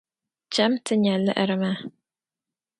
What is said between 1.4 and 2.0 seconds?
maa.